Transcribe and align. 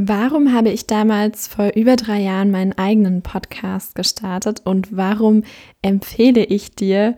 Warum 0.00 0.52
habe 0.52 0.68
ich 0.68 0.86
damals 0.86 1.48
vor 1.48 1.72
über 1.74 1.96
drei 1.96 2.20
Jahren 2.20 2.52
meinen 2.52 2.72
eigenen 2.78 3.22
Podcast 3.22 3.96
gestartet 3.96 4.62
und 4.64 4.96
warum 4.96 5.42
empfehle 5.82 6.44
ich 6.44 6.70
dir, 6.70 7.16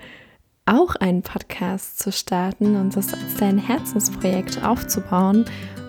auch 0.65 0.97
einen 0.97 1.21
Podcast 1.21 1.99
zu 1.99 2.11
starten 2.11 2.77
und 2.77 2.97
das 2.97 3.13
als 3.13 3.37
dein 3.39 3.59
Herzensprojekt 3.59 4.65
aufzubauen 4.65 5.45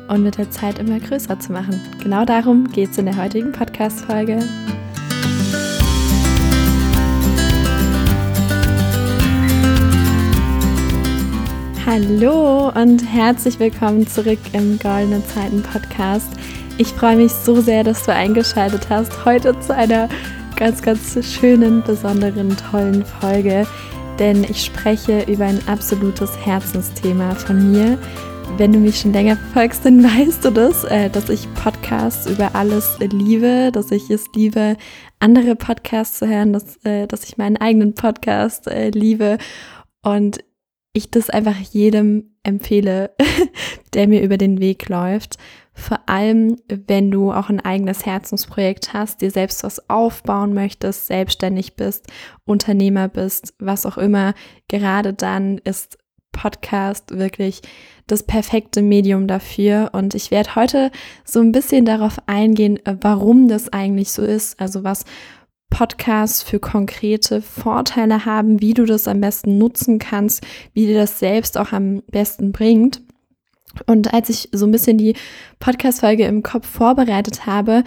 und 0.10 0.22
mit 0.22 0.38
der 0.38 0.52
Zeit 0.52 0.80
immer 0.80 1.00
größer 1.00 1.40
zu 1.40 1.54
machen? 1.54 1.80
Genau 2.04 2.26
darum 2.26 2.70
geht 2.70 2.92
es 2.92 2.98
in 2.98 3.06
der 3.06 3.16
heutigen 3.16 3.54
Podcast-Folge. 3.54 4.40
Hallo 11.86 12.70
und 12.76 13.00
herzlich 13.00 13.58
willkommen 13.60 14.06
zurück 14.08 14.40
im 14.52 14.78
Goldene 14.78 15.26
Zeiten 15.26 15.64
Podcast. 15.64 16.28
Ich 16.82 16.94
freue 16.94 17.16
mich 17.16 17.32
so 17.32 17.62
sehr, 17.62 17.84
dass 17.84 18.08
du 18.08 18.12
eingeschaltet 18.12 18.90
hast 18.90 19.24
heute 19.24 19.58
zu 19.60 19.72
einer 19.76 20.10
ganz, 20.56 20.82
ganz 20.82 21.16
schönen, 21.24 21.84
besonderen, 21.84 22.58
tollen 22.58 23.06
Folge, 23.06 23.68
denn 24.18 24.44
ich 24.46 24.66
spreche 24.66 25.32
über 25.32 25.46
ein 25.46 25.60
absolutes 25.68 26.36
Herzensthema 26.44 27.36
von 27.36 27.72
mir. 27.72 28.00
Wenn 28.58 28.74
du 28.74 28.80
mich 28.80 29.00
schon 29.00 29.14
länger 29.14 29.38
verfolgst, 29.38 29.86
dann 29.86 30.04
weißt 30.04 30.44
du 30.44 30.50
das, 30.50 30.84
äh, 30.86 31.12
dass 31.12 31.30
ich 31.30 31.48
Podcasts 31.54 32.26
über 32.26 32.56
alles 32.56 32.98
liebe, 33.00 33.70
dass 33.72 33.92
ich 33.92 34.10
es 34.10 34.26
liebe, 34.36 34.76
andere 35.20 35.56
Podcasts 35.56 36.18
zu 36.18 36.28
hören, 36.28 36.52
dass, 36.52 36.84
äh, 36.84 37.06
dass 37.06 37.26
ich 37.26 37.38
meinen 37.38 37.58
eigenen 37.58 37.94
Podcast 37.94 38.66
äh, 38.66 38.90
liebe 38.90 39.38
und 40.02 40.40
ich 40.94 41.12
das 41.12 41.30
einfach 41.30 41.60
jedem 41.60 42.32
empfehle, 42.42 43.12
der 43.94 44.08
mir 44.08 44.24
über 44.24 44.38
den 44.38 44.60
Weg 44.60 44.90
läuft. 44.90 45.38
Vor 45.74 46.00
allem, 46.08 46.58
wenn 46.68 47.12
du 47.12 47.32
auch 47.32 47.50
ein 47.50 47.62
eigenes 47.62 48.06
Herzensprojekt 48.06 48.94
hast, 48.94 49.22
dir 49.22 49.32
selbst 49.32 49.64
was 49.64 49.90
aufbauen 49.90 50.54
möchtest, 50.54 51.08
selbstständig 51.08 51.76
bist, 51.76 52.08
Unternehmer 52.46 53.08
bist, 53.08 53.54
was 53.58 53.86
auch 53.86 53.98
immer, 53.98 54.34
gerade 54.68 55.14
dann 55.14 55.60
ist 55.60 55.98
Podcast 56.34 57.18
wirklich 57.18 57.62
das 58.08 58.24
perfekte 58.24 58.82
Medium 58.82 59.28
dafür. 59.28 59.90
Und 59.94 60.16
ich 60.16 60.32
werde 60.32 60.56
heute 60.56 60.92
so 61.26 61.40
ein 61.40 61.52
bisschen 61.52 61.86
darauf 61.86 62.18
eingehen, 62.28 62.80
warum 62.86 63.48
das 63.48 63.72
eigentlich 63.72 64.12
so 64.12 64.24
ist, 64.24 64.60
also 64.60 64.84
was 64.84 65.06
Podcasts 65.70 66.44
für 66.44 66.60
konkrete 66.60 67.42
Vorteile 67.42 68.26
haben, 68.26 68.62
wie 68.62 68.74
du 68.74 68.86
das 68.86 69.08
am 69.08 69.22
besten 69.22 69.58
nutzen 69.58 70.00
kannst, 70.00 70.46
wie 70.74 70.86
dir 70.86 71.00
das 71.00 71.20
selbst 71.20 71.58
auch 71.58 71.72
am 71.72 72.02
besten 72.12 72.52
bringt. 72.52 73.02
Und 73.86 74.14
als 74.14 74.30
ich 74.30 74.50
so 74.52 74.66
ein 74.66 74.72
bisschen 74.72 74.98
die 74.98 75.16
Podcast-Folge 75.60 76.26
im 76.26 76.44
Kopf 76.44 76.68
vorbereitet 76.68 77.46
habe, 77.46 77.84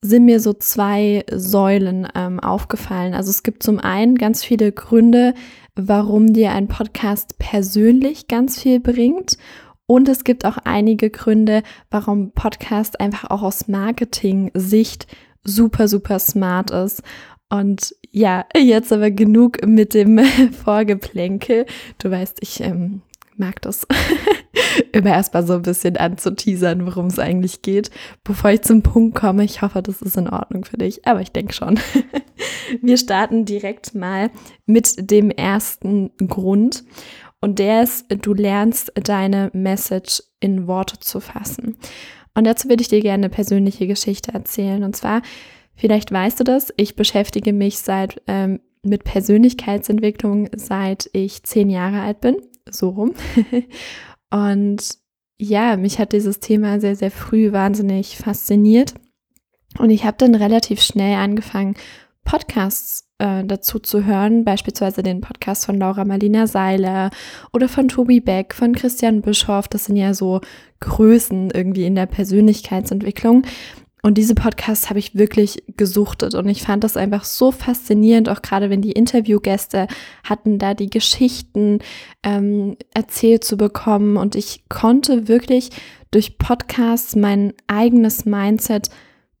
sind 0.00 0.24
mir 0.24 0.40
so 0.40 0.52
zwei 0.52 1.24
Säulen 1.30 2.06
ähm, 2.14 2.38
aufgefallen. 2.40 3.14
Also 3.14 3.30
es 3.30 3.42
gibt 3.42 3.62
zum 3.62 3.78
einen 3.78 4.16
ganz 4.16 4.44
viele 4.44 4.70
Gründe, 4.72 5.34
warum 5.74 6.32
dir 6.32 6.52
ein 6.52 6.68
Podcast 6.68 7.38
persönlich 7.38 8.28
ganz 8.28 8.60
viel 8.60 8.80
bringt. 8.80 9.38
Und 9.86 10.08
es 10.08 10.22
gibt 10.22 10.44
auch 10.44 10.58
einige 10.64 11.10
Gründe, 11.10 11.62
warum 11.90 12.32
Podcast 12.32 13.00
einfach 13.00 13.30
auch 13.30 13.42
aus 13.42 13.68
Marketing-Sicht 13.68 15.06
super, 15.44 15.88
super 15.88 16.18
smart 16.18 16.70
ist. 16.70 17.02
Und 17.48 17.94
ja, 18.10 18.44
jetzt 18.56 18.92
aber 18.92 19.10
genug 19.10 19.66
mit 19.66 19.94
dem 19.94 20.18
Vorgeplänkel. 20.64 21.66
Du 21.98 22.10
weißt, 22.10 22.38
ich 22.40 22.60
ähm, 22.60 23.02
mag 23.38 23.60
das 23.62 23.86
immer 24.92 25.10
erstmal 25.10 25.46
so 25.46 25.54
ein 25.54 25.62
bisschen 25.62 25.96
anzuteasern, 25.96 26.86
worum 26.86 27.06
es 27.06 27.18
eigentlich 27.18 27.62
geht, 27.62 27.90
bevor 28.24 28.50
ich 28.50 28.62
zum 28.62 28.82
Punkt 28.82 29.16
komme. 29.16 29.44
Ich 29.44 29.62
hoffe, 29.62 29.82
das 29.82 30.02
ist 30.02 30.16
in 30.16 30.28
Ordnung 30.28 30.64
für 30.64 30.78
dich, 30.78 31.06
aber 31.06 31.20
ich 31.20 31.32
denke 31.32 31.54
schon. 31.54 31.78
Wir 32.82 32.96
starten 32.96 33.44
direkt 33.44 33.94
mal 33.94 34.30
mit 34.66 35.10
dem 35.10 35.30
ersten 35.30 36.10
Grund. 36.18 36.84
Und 37.40 37.58
der 37.60 37.84
ist, 37.84 38.06
du 38.08 38.34
lernst 38.34 38.92
deine 38.94 39.50
Message 39.52 40.22
in 40.40 40.66
Worte 40.66 40.98
zu 40.98 41.20
fassen. 41.20 41.76
Und 42.34 42.44
dazu 42.44 42.68
würde 42.68 42.82
ich 42.82 42.88
dir 42.88 43.00
gerne 43.00 43.24
eine 43.24 43.30
persönliche 43.30 43.86
Geschichte 43.86 44.32
erzählen. 44.32 44.82
Und 44.82 44.96
zwar, 44.96 45.22
vielleicht 45.76 46.12
weißt 46.12 46.40
du 46.40 46.44
das, 46.44 46.72
ich 46.76 46.96
beschäftige 46.96 47.52
mich 47.52 47.78
seit 47.78 48.20
ähm, 48.26 48.60
mit 48.82 49.04
Persönlichkeitsentwicklung, 49.04 50.48
seit 50.54 51.10
ich 51.12 51.42
zehn 51.44 51.70
Jahre 51.70 52.00
alt 52.00 52.20
bin 52.20 52.36
so 52.72 52.90
rum. 52.90 53.14
Und 54.30 54.98
ja, 55.38 55.76
mich 55.76 55.98
hat 55.98 56.12
dieses 56.12 56.40
Thema 56.40 56.80
sehr, 56.80 56.96
sehr 56.96 57.10
früh 57.10 57.52
wahnsinnig 57.52 58.16
fasziniert. 58.16 58.94
Und 59.78 59.90
ich 59.90 60.04
habe 60.04 60.16
dann 60.18 60.34
relativ 60.34 60.80
schnell 60.80 61.16
angefangen, 61.16 61.74
Podcasts 62.24 63.08
äh, 63.18 63.44
dazu 63.44 63.78
zu 63.78 64.04
hören, 64.04 64.44
beispielsweise 64.44 65.02
den 65.02 65.20
Podcast 65.20 65.66
von 65.66 65.78
Laura 65.78 66.04
Marlina 66.04 66.46
Seiler 66.46 67.10
oder 67.52 67.68
von 67.68 67.88
Tobi 67.88 68.20
Beck, 68.20 68.54
von 68.54 68.74
Christian 68.74 69.22
Bischoff. 69.22 69.68
Das 69.68 69.86
sind 69.86 69.96
ja 69.96 70.12
so 70.14 70.40
Größen 70.80 71.50
irgendwie 71.50 71.84
in 71.84 71.94
der 71.94 72.06
Persönlichkeitsentwicklung. 72.06 73.44
Und 74.02 74.16
diese 74.16 74.34
Podcasts 74.34 74.88
habe 74.90 75.00
ich 75.00 75.16
wirklich 75.16 75.64
gesuchtet 75.76 76.34
und 76.34 76.48
ich 76.48 76.62
fand 76.62 76.84
das 76.84 76.96
einfach 76.96 77.24
so 77.24 77.50
faszinierend, 77.50 78.28
auch 78.28 78.42
gerade 78.42 78.70
wenn 78.70 78.80
die 78.80 78.92
Interviewgäste 78.92 79.88
hatten, 80.22 80.58
da 80.58 80.74
die 80.74 80.88
Geschichten 80.88 81.80
ähm, 82.22 82.76
erzählt 82.94 83.42
zu 83.44 83.56
bekommen. 83.56 84.16
Und 84.16 84.36
ich 84.36 84.68
konnte 84.68 85.26
wirklich 85.26 85.70
durch 86.10 86.38
Podcasts 86.38 87.16
mein 87.16 87.52
eigenes 87.66 88.24
Mindset 88.24 88.88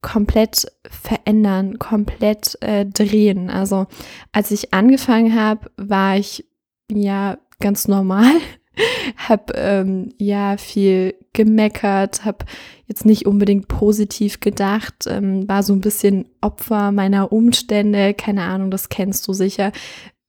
komplett 0.00 0.66
verändern, 0.88 1.78
komplett 1.78 2.60
äh, 2.60 2.84
drehen. 2.84 3.50
Also 3.50 3.86
als 4.32 4.50
ich 4.50 4.74
angefangen 4.74 5.40
habe, 5.40 5.70
war 5.76 6.16
ich 6.16 6.46
ja 6.90 7.38
ganz 7.60 7.88
normal 7.88 8.32
habe 9.16 9.52
ähm, 9.54 10.12
ja 10.18 10.56
viel 10.56 11.14
gemeckert, 11.32 12.24
habe 12.24 12.44
jetzt 12.86 13.04
nicht 13.04 13.26
unbedingt 13.26 13.68
positiv 13.68 14.40
gedacht, 14.40 15.06
ähm, 15.06 15.48
war 15.48 15.62
so 15.62 15.72
ein 15.72 15.80
bisschen 15.80 16.28
Opfer 16.40 16.92
meiner 16.92 17.32
Umstände, 17.32 18.14
keine 18.14 18.42
Ahnung, 18.42 18.70
das 18.70 18.88
kennst 18.88 19.26
du 19.28 19.32
sicher, 19.32 19.72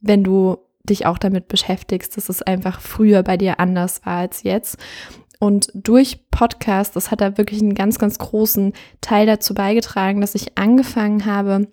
wenn 0.02 0.24
du 0.24 0.58
dich 0.84 1.06
auch 1.06 1.18
damit 1.18 1.48
beschäftigst, 1.48 2.18
dass 2.18 2.30
es 2.30 2.42
einfach 2.42 2.82
früher 2.82 3.24
bei 3.24 3.38
dir 3.38 3.60
anders 3.60 4.06
war 4.06 4.18
als 4.18 4.44
jetzt. 4.44 4.78
Und 5.40 5.72
durch 5.74 6.30
Podcast, 6.32 6.96
das 6.96 7.12
hat 7.12 7.22
da 7.22 7.38
wirklich 7.38 7.62
einen 7.62 7.76
ganz, 7.76 7.98
ganz 7.98 8.20
großen 8.20 8.74
Teil 9.00 9.26
dazu 9.26 9.54
beigetragen, 9.54 10.20
dass 10.20 10.36
ich 10.36 10.58
angefangen 10.58 11.26
habe, 11.26 11.68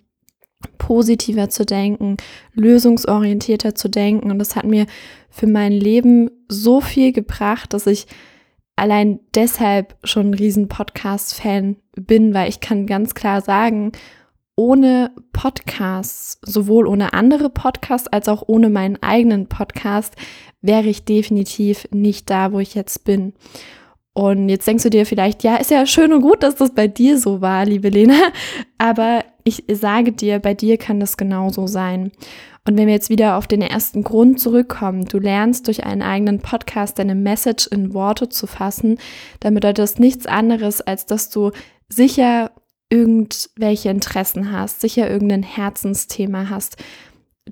positiver 0.79 1.49
zu 1.49 1.67
denken, 1.67 2.17
lösungsorientierter 2.55 3.75
zu 3.75 3.89
denken. 3.89 4.31
Und 4.31 4.39
das 4.39 4.55
hat 4.55 4.65
mir 4.65 4.87
für 5.31 5.47
mein 5.47 5.73
Leben 5.73 6.31
so 6.49 6.81
viel 6.81 7.13
gebracht, 7.13 7.73
dass 7.73 7.87
ich 7.87 8.07
allein 8.77 9.21
deshalb 9.35 9.97
schon 10.05 10.31
ein 10.31 10.35
riesen 10.35 10.69
Podcast-Fan 10.69 11.77
bin, 11.95 12.35
weil 12.35 12.49
ich 12.49 12.61
kann 12.61 12.87
ganz 12.87 13.15
klar 13.15 13.41
sagen, 13.41 13.93
ohne 14.57 15.13
Podcasts, 15.33 16.39
sowohl 16.43 16.87
ohne 16.87 17.13
andere 17.13 17.51
Podcasts 17.51 18.09
als 18.09 18.29
auch 18.29 18.45
ohne 18.47 18.71
meinen 18.71 19.03
eigenen 19.03 19.49
Podcast, 19.49 20.15
wäre 20.63 20.89
ich 20.89 21.05
definitiv 21.05 21.87
nicht 21.91 22.31
da, 22.31 22.53
wo 22.53 22.61
ich 22.61 22.75
jetzt 22.75 23.05
bin. 23.05 23.35
Und 24.15 24.49
jetzt 24.49 24.67
denkst 24.67 24.83
du 24.83 24.89
dir 24.89 25.05
vielleicht, 25.05 25.45
ja, 25.45 25.57
ist 25.57 25.71
ja 25.71 25.85
schön 25.85 26.11
und 26.15 26.23
gut, 26.23 26.43
dass 26.43 26.55
das 26.55 26.75
bei 26.75 26.89
dir 26.89 27.19
so 27.19 27.43
war, 27.43 27.67
liebe 27.67 27.91
Lena. 27.91 28.15
Aber 28.79 29.25
ich 29.45 29.65
sage 29.71 30.13
dir, 30.13 30.39
bei 30.39 30.55
dir 30.55 30.79
kann 30.79 31.01
das 31.01 31.19
genauso 31.19 31.67
sein. 31.67 32.13
Und 32.67 32.77
wenn 32.77 32.89
wir 32.89 32.95
jetzt 32.95 33.11
wieder 33.11 33.37
auf 33.37 33.47
den 33.47 33.63
ersten 33.63 34.03
Grund 34.03 34.41
zurückkommen, 34.41 35.05
du 35.05 35.19
lernst 35.19 35.69
durch 35.69 35.85
einen 35.85 36.03
eigenen 36.03 36.41
Podcast 36.41 36.99
deine 36.99 37.15
Message 37.15 37.69
in 37.69 37.95
Worte 37.95 38.29
zu 38.29 38.47
fassen, 38.49 38.99
dann 39.41 39.55
bedeutet 39.55 39.79
das 39.79 39.99
nichts 39.99 40.27
anderes, 40.27 40.81
als 40.81 41.07
dass 41.07 41.31
du 41.31 41.53
sicher 41.89 42.51
irgendwelche 42.91 43.91
Interessen 43.91 44.51
hast, 44.51 44.81
sicher 44.81 45.09
irgendein 45.09 45.45
Herzensthema 45.45 46.51
hast. 46.51 46.77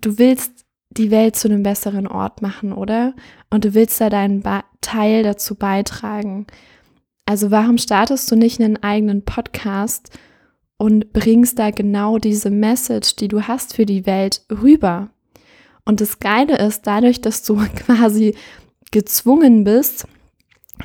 Du 0.01 0.19
willst 0.19 0.65
die 0.91 1.11
Welt 1.11 1.37
zu 1.37 1.49
einem 1.49 1.63
besseren 1.63 2.07
Ort 2.07 2.43
machen, 2.43 2.73
oder? 2.73 3.15
Und 3.51 3.65
du 3.65 3.75
willst 3.75 4.01
da 4.01 4.11
deinen 4.11 4.41
ba 4.43 4.65
Teil 4.81 5.23
dazu 5.23 5.55
beitragen. 5.55 6.47
Also 7.25 7.51
warum 7.51 7.79
startest 7.79 8.31
du 8.31 8.37
nicht 8.37 8.61
einen 8.61 8.83
eigenen 8.83 9.25
Podcast 9.25 10.11
und 10.77 11.13
bringst 11.13 11.59
da 11.59 11.71
genau 11.71 12.19
diese 12.19 12.51
Message, 12.51 13.17
die 13.17 13.29
du 13.29 13.43
hast 13.43 13.75
für 13.75 13.87
die 13.87 14.07
Welt, 14.07 14.43
rüber? 14.51 15.11
Und 15.85 16.01
das 16.01 16.19
Geile 16.19 16.59
ist, 16.59 16.87
dadurch, 16.87 17.21
dass 17.21 17.43
du 17.43 17.57
quasi 17.77 18.35
gezwungen 18.91 19.65
bist, 19.65 20.07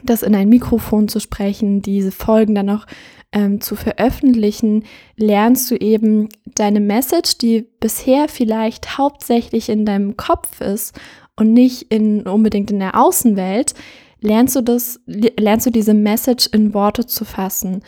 das 0.03 0.23
in 0.23 0.35
ein 0.35 0.49
Mikrofon 0.49 1.07
zu 1.07 1.19
sprechen, 1.19 1.81
diese 1.81 2.11
Folgen 2.11 2.55
dann 2.55 2.67
noch 2.67 2.85
ähm, 3.31 3.61
zu 3.61 3.75
veröffentlichen, 3.75 4.83
lernst 5.15 5.69
du 5.71 5.75
eben 5.75 6.29
deine 6.45 6.79
Message, 6.79 7.37
die 7.37 7.67
bisher 7.79 8.27
vielleicht 8.27 8.97
hauptsächlich 8.97 9.69
in 9.69 9.85
deinem 9.85 10.17
Kopf 10.17 10.61
ist 10.61 10.99
und 11.35 11.53
nicht 11.53 11.91
in, 11.91 12.27
unbedingt 12.27 12.71
in 12.71 12.79
der 12.79 12.99
Außenwelt, 12.99 13.73
lernst 14.21 14.55
du 14.55 14.61
das, 14.61 14.99
lernst 15.05 15.67
du 15.67 15.71
diese 15.71 15.93
Message 15.93 16.47
in 16.47 16.73
Worte 16.73 17.05
zu 17.05 17.25
fassen. 17.25 17.83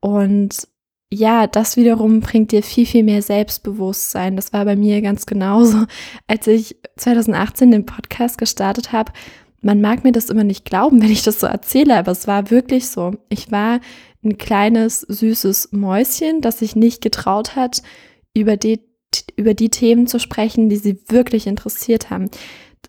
Und 0.00 0.68
ja, 1.14 1.46
das 1.46 1.76
wiederum 1.76 2.20
bringt 2.20 2.52
dir 2.52 2.62
viel, 2.62 2.86
viel 2.86 3.04
mehr 3.04 3.22
Selbstbewusstsein. 3.22 4.36
Das 4.36 4.52
war 4.52 4.64
bei 4.64 4.76
mir 4.76 5.00
ganz 5.00 5.26
genauso, 5.26 5.84
als 6.26 6.46
ich 6.46 6.76
2018 6.96 7.70
den 7.70 7.86
Podcast 7.86 8.38
gestartet 8.38 8.92
habe. 8.92 9.12
Man 9.60 9.80
mag 9.80 10.04
mir 10.04 10.12
das 10.12 10.28
immer 10.28 10.44
nicht 10.44 10.64
glauben, 10.64 11.00
wenn 11.02 11.10
ich 11.10 11.22
das 11.22 11.40
so 11.40 11.46
erzähle, 11.46 11.96
aber 11.96 12.12
es 12.12 12.26
war 12.26 12.50
wirklich 12.50 12.88
so. 12.88 13.12
Ich 13.28 13.50
war 13.50 13.80
ein 14.24 14.38
kleines, 14.38 15.00
süßes 15.02 15.70
Mäuschen, 15.72 16.40
das 16.40 16.58
sich 16.58 16.76
nicht 16.76 17.02
getraut 17.02 17.56
hat, 17.56 17.82
über 18.34 18.56
die, 18.56 18.80
über 19.36 19.54
die 19.54 19.68
Themen 19.68 20.06
zu 20.06 20.18
sprechen, 20.18 20.68
die 20.68 20.76
sie 20.76 20.98
wirklich 21.08 21.46
interessiert 21.46 22.10
haben. 22.10 22.30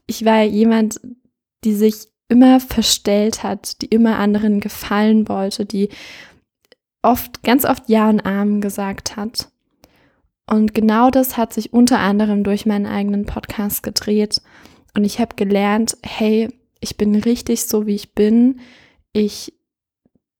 Ich 0.08 0.26
war 0.26 0.42
jemand, 0.44 1.00
die 1.64 1.74
sich 1.74 2.08
immer 2.28 2.60
verstellt 2.60 3.44
hat, 3.44 3.82
die 3.82 3.88
immer 3.88 4.18
anderen 4.18 4.60
gefallen 4.62 5.28
wollte, 5.28 5.66
die 5.66 5.90
oft, 7.06 7.44
ganz 7.44 7.66
oft 7.66 7.90
Ja 7.90 8.10
und 8.10 8.26
Amen 8.26 8.62
gesagt 8.62 9.16
hat. 9.16 9.50
Und 10.50 10.74
genau 10.74 11.10
das 11.10 11.38
hat 11.38 11.54
sich 11.54 11.74
unter 11.74 12.00
anderem 12.00 12.44
durch 12.44 12.66
meinen 12.66 12.86
eigenen 12.86 13.26
Podcast 13.26 13.84
gedreht. 13.84 14.42
Und 14.96 15.04
ich 15.04 15.20
habe 15.20 15.36
gelernt, 15.36 15.98
hey, 16.04 16.50
ich 16.80 16.98
bin 16.98 17.16
richtig 17.16 17.66
so, 17.66 17.88
wie 17.88 17.96
ich 17.96 18.14
bin. 18.14 18.60
Ich 19.12 19.54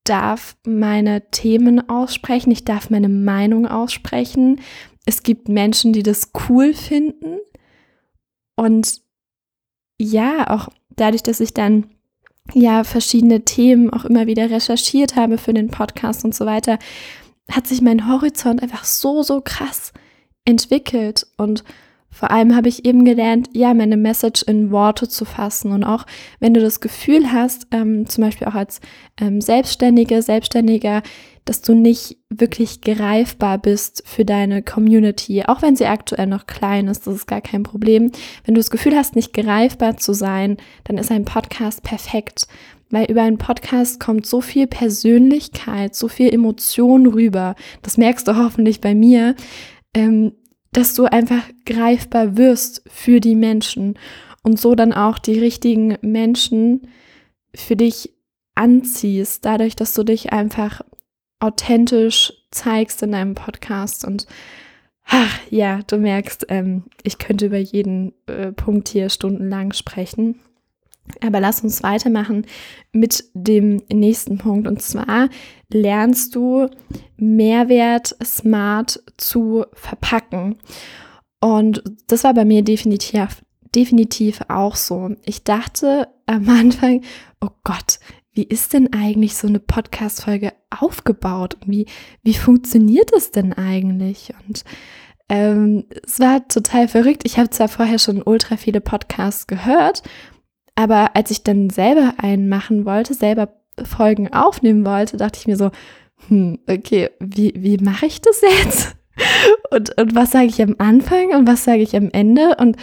darf 0.04 0.56
meine 0.64 1.30
Themen 1.30 1.88
aussprechen, 1.88 2.52
ich 2.52 2.64
darf 2.64 2.90
meine 2.90 3.08
Meinung 3.08 3.66
aussprechen. 3.66 4.60
Es 5.04 5.22
gibt 5.22 5.48
Menschen, 5.48 5.92
die 5.92 6.02
das 6.02 6.30
cool 6.48 6.74
finden. 6.74 7.38
Und 8.54 9.02
ja, 9.98 10.48
auch 10.50 10.68
dadurch, 10.90 11.22
dass 11.22 11.40
ich 11.40 11.54
dann 11.54 11.86
ja 12.54 12.84
verschiedene 12.84 13.44
Themen 13.44 13.90
auch 13.90 14.04
immer 14.04 14.26
wieder 14.26 14.50
recherchiert 14.50 15.16
habe 15.16 15.38
für 15.38 15.54
den 15.54 15.68
Podcast 15.68 16.24
und 16.24 16.34
so 16.34 16.46
weiter, 16.46 16.78
hat 17.50 17.66
sich 17.66 17.80
mein 17.80 18.08
Horizont 18.08 18.62
einfach 18.62 18.84
so, 18.84 19.22
so 19.22 19.40
krass 19.40 19.92
entwickelt 20.44 21.26
und 21.36 21.64
vor 22.16 22.30
allem 22.30 22.56
habe 22.56 22.70
ich 22.70 22.86
eben 22.86 23.04
gelernt, 23.04 23.50
ja, 23.52 23.74
meine 23.74 23.98
Message 23.98 24.42
in 24.44 24.70
Worte 24.70 25.06
zu 25.06 25.26
fassen. 25.26 25.70
Und 25.70 25.84
auch 25.84 26.06
wenn 26.40 26.54
du 26.54 26.60
das 26.60 26.80
Gefühl 26.80 27.30
hast, 27.30 27.66
ähm, 27.72 28.08
zum 28.08 28.24
Beispiel 28.24 28.46
auch 28.46 28.54
als 28.54 28.80
ähm, 29.20 29.42
Selbstständige, 29.42 30.22
Selbstständiger, 30.22 31.02
dass 31.44 31.60
du 31.60 31.74
nicht 31.74 32.16
wirklich 32.30 32.80
greifbar 32.80 33.58
bist 33.58 34.02
für 34.06 34.24
deine 34.24 34.62
Community, 34.62 35.44
auch 35.46 35.60
wenn 35.60 35.76
sie 35.76 35.84
aktuell 35.84 36.26
noch 36.26 36.46
klein 36.46 36.88
ist, 36.88 37.06
das 37.06 37.16
ist 37.16 37.26
gar 37.26 37.42
kein 37.42 37.64
Problem. 37.64 38.10
Wenn 38.46 38.54
du 38.54 38.60
das 38.60 38.70
Gefühl 38.70 38.96
hast, 38.96 39.14
nicht 39.14 39.34
greifbar 39.34 39.98
zu 39.98 40.14
sein, 40.14 40.56
dann 40.84 40.96
ist 40.96 41.12
ein 41.12 41.26
Podcast 41.26 41.82
perfekt, 41.82 42.48
weil 42.88 43.10
über 43.10 43.24
einen 43.24 43.36
Podcast 43.36 44.00
kommt 44.00 44.24
so 44.24 44.40
viel 44.40 44.66
Persönlichkeit, 44.66 45.94
so 45.94 46.08
viel 46.08 46.32
Emotion 46.32 47.06
rüber. 47.08 47.56
Das 47.82 47.98
merkst 47.98 48.26
du 48.26 48.42
hoffentlich 48.42 48.80
bei 48.80 48.94
mir. 48.94 49.34
Ähm, 49.92 50.32
dass 50.76 50.94
du 50.94 51.04
einfach 51.04 51.42
greifbar 51.64 52.36
wirst 52.36 52.82
für 52.86 53.20
die 53.20 53.34
Menschen 53.34 53.98
und 54.42 54.60
so 54.60 54.74
dann 54.74 54.92
auch 54.92 55.18
die 55.18 55.38
richtigen 55.38 55.96
Menschen 56.02 56.88
für 57.54 57.76
dich 57.76 58.12
anziehst, 58.54 59.44
dadurch, 59.44 59.74
dass 59.74 59.94
du 59.94 60.02
dich 60.02 60.32
einfach 60.32 60.82
authentisch 61.40 62.32
zeigst 62.50 63.02
in 63.02 63.12
deinem 63.12 63.34
Podcast 63.34 64.04
und 64.04 64.26
ach, 65.04 65.38
ja, 65.50 65.80
du 65.86 65.96
merkst, 65.96 66.46
ähm, 66.48 66.84
ich 67.02 67.18
könnte 67.18 67.46
über 67.46 67.58
jeden 67.58 68.12
äh, 68.26 68.52
Punkt 68.52 68.88
hier 68.88 69.08
stundenlang 69.08 69.72
sprechen. 69.72 70.40
Aber 71.24 71.40
lass 71.40 71.62
uns 71.62 71.82
weitermachen 71.82 72.46
mit 72.92 73.24
dem 73.34 73.82
nächsten 73.92 74.38
Punkt. 74.38 74.66
Und 74.66 74.82
zwar 74.82 75.28
lernst 75.68 76.34
du 76.34 76.68
Mehrwert 77.16 78.16
smart 78.22 79.02
zu 79.16 79.64
verpacken. 79.72 80.56
Und 81.40 81.82
das 82.06 82.24
war 82.24 82.34
bei 82.34 82.44
mir 82.44 82.62
definitiv, 82.62 83.42
definitiv 83.74 84.40
auch 84.48 84.76
so. 84.76 85.10
Ich 85.24 85.44
dachte 85.44 86.08
am 86.26 86.48
Anfang, 86.48 87.02
oh 87.40 87.50
Gott, 87.64 87.98
wie 88.32 88.44
ist 88.44 88.74
denn 88.74 88.92
eigentlich 88.92 89.34
so 89.36 89.48
eine 89.48 89.60
Podcast-Folge 89.60 90.52
aufgebaut? 90.70 91.56
wie, 91.64 91.86
wie 92.22 92.34
funktioniert 92.34 93.10
es 93.16 93.30
denn 93.30 93.54
eigentlich? 93.54 94.34
Und 94.46 94.64
ähm, 95.28 95.84
es 96.04 96.20
war 96.20 96.46
total 96.46 96.86
verrückt. 96.86 97.22
Ich 97.24 97.38
habe 97.38 97.50
zwar 97.50 97.68
vorher 97.68 97.98
schon 97.98 98.22
ultra 98.22 98.56
viele 98.56 98.80
Podcasts 98.80 99.46
gehört 99.46 100.02
aber 100.76 101.16
als 101.16 101.30
ich 101.30 101.42
dann 101.42 101.70
selber 101.70 102.14
einen 102.18 102.48
machen 102.48 102.84
wollte, 102.84 103.14
selber 103.14 103.48
Folgen 103.82 104.32
aufnehmen 104.32 104.86
wollte, 104.86 105.16
dachte 105.16 105.40
ich 105.40 105.46
mir 105.46 105.56
so, 105.56 105.70
hm, 106.28 106.58
okay, 106.68 107.10
wie, 107.18 107.52
wie 107.56 107.78
mache 107.78 108.06
ich 108.06 108.20
das 108.20 108.40
jetzt? 108.40 108.96
Und, 109.70 109.98
und 109.98 110.14
was 110.14 110.32
sage 110.32 110.46
ich 110.46 110.60
am 110.60 110.74
Anfang 110.76 111.30
und 111.30 111.48
was 111.48 111.64
sage 111.64 111.80
ich 111.80 111.96
am 111.96 112.10
Ende 112.12 112.54
und 112.60 112.76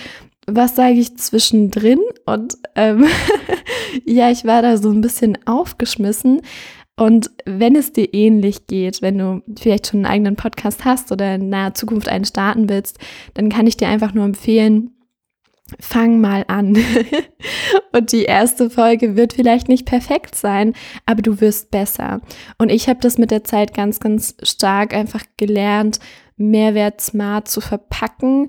was 0.47 0.75
sage 0.75 0.95
ich 0.95 1.15
zwischendrin? 1.15 1.99
Und 2.25 2.55
ähm, 2.75 3.05
ja, 4.05 4.31
ich 4.31 4.43
war 4.43 4.63
da 4.63 4.77
so 4.77 4.89
ein 4.89 5.01
bisschen 5.01 5.37
aufgeschmissen. 5.45 6.41
Und 6.95 7.31
wenn 7.45 7.75
es 7.75 7.93
dir 7.93 8.13
ähnlich 8.13 8.67
geht, 8.67 9.01
wenn 9.03 9.19
du 9.19 9.41
vielleicht 9.59 9.87
schon 9.87 9.99
einen 9.99 10.13
eigenen 10.13 10.35
Podcast 10.35 10.85
hast 10.85 11.11
oder 11.11 11.35
in 11.35 11.49
naher 11.49 11.73
Zukunft 11.73 12.07
einen 12.07 12.25
starten 12.25 12.67
willst, 12.69 12.97
dann 13.35 13.49
kann 13.49 13.67
ich 13.67 13.77
dir 13.77 13.87
einfach 13.87 14.13
nur 14.13 14.25
empfehlen, 14.25 14.91
fang 15.79 16.19
mal 16.21 16.45
an. 16.47 16.77
und 17.91 18.11
die 18.11 18.23
erste 18.23 18.69
Folge 18.69 19.15
wird 19.15 19.33
vielleicht 19.33 19.69
nicht 19.69 19.85
perfekt 19.85 20.35
sein, 20.35 20.73
aber 21.05 21.21
du 21.21 21.41
wirst 21.41 21.71
besser. 21.71 22.21
Und 22.57 22.69
ich 22.69 22.89
habe 22.89 22.99
das 23.01 23.17
mit 23.17 23.31
der 23.31 23.43
Zeit 23.43 23.73
ganz, 23.73 23.99
ganz 23.99 24.35
stark 24.43 24.93
einfach 24.93 25.23
gelernt, 25.37 25.99
Mehrwert 26.35 27.01
smart 27.01 27.47
zu 27.47 27.61
verpacken. 27.61 28.47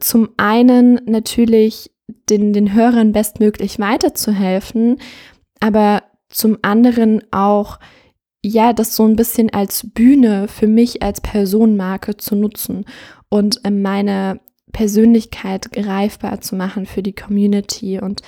Zum 0.00 0.30
einen 0.36 1.00
natürlich 1.06 1.90
den, 2.28 2.52
den 2.52 2.72
Hörern 2.74 3.12
bestmöglich 3.12 3.78
weiterzuhelfen, 3.78 4.98
aber 5.60 6.02
zum 6.28 6.58
anderen 6.62 7.22
auch 7.30 7.78
ja, 8.44 8.72
das 8.72 8.96
so 8.96 9.04
ein 9.06 9.16
bisschen 9.16 9.50
als 9.50 9.88
Bühne 9.94 10.48
für 10.48 10.66
mich 10.66 11.02
als 11.02 11.20
Personenmarke 11.20 12.16
zu 12.16 12.34
nutzen 12.34 12.84
und 13.28 13.60
meine 13.70 14.40
Persönlichkeit 14.72 15.72
greifbar 15.72 16.40
zu 16.40 16.56
machen 16.56 16.86
für 16.86 17.02
die 17.02 17.14
Community. 17.14 18.00
Und 18.00 18.22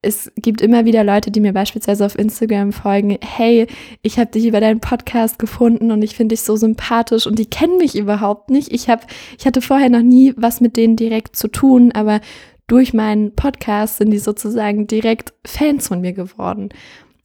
es 0.00 0.30
gibt 0.36 0.60
immer 0.60 0.84
wieder 0.84 1.02
Leute, 1.02 1.30
die 1.30 1.40
mir 1.40 1.52
beispielsweise 1.52 2.06
auf 2.06 2.18
Instagram 2.18 2.72
folgen, 2.72 3.18
hey, 3.20 3.66
ich 4.02 4.18
habe 4.18 4.30
dich 4.30 4.46
über 4.46 4.60
deinen 4.60 4.80
Podcast 4.80 5.38
gefunden 5.38 5.90
und 5.90 6.02
ich 6.02 6.14
finde 6.14 6.34
dich 6.34 6.42
so 6.42 6.56
sympathisch 6.56 7.26
und 7.26 7.38
die 7.38 7.50
kennen 7.50 7.78
mich 7.78 7.96
überhaupt 7.96 8.50
nicht. 8.50 8.72
Ich 8.72 8.88
habe 8.88 9.02
ich 9.38 9.46
hatte 9.46 9.60
vorher 9.60 9.90
noch 9.90 10.02
nie 10.02 10.34
was 10.36 10.60
mit 10.60 10.76
denen 10.76 10.96
direkt 10.96 11.34
zu 11.34 11.48
tun, 11.48 11.90
aber 11.92 12.20
durch 12.68 12.94
meinen 12.94 13.34
Podcast 13.34 13.96
sind 13.96 14.10
die 14.10 14.18
sozusagen 14.18 14.86
direkt 14.86 15.32
Fans 15.44 15.88
von 15.88 16.00
mir 16.00 16.12
geworden. 16.12 16.68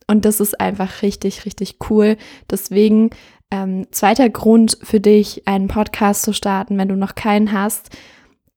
Und 0.08 0.25
das 0.25 0.39
ist 0.39 0.60
einfach 0.60 1.01
richtig, 1.01 1.46
richtig 1.46 1.77
cool. 1.89 2.18
Deswegen 2.50 3.12
ähm, 3.51 3.86
zweiter 3.91 4.29
Grund 4.29 4.77
für 4.82 5.00
dich, 5.00 5.48
einen 5.48 5.68
Podcast 5.68 6.24
zu 6.24 6.34
starten, 6.34 6.77
wenn 6.77 6.88
du 6.88 6.96
noch 6.96 7.13
keinen 7.13 7.51
hast, 7.51 7.96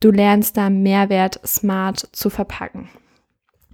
Du 0.00 0.10
lernst 0.10 0.56
da 0.56 0.70
Mehrwert 0.70 1.40
smart 1.46 2.08
zu 2.12 2.30
verpacken. 2.30 2.88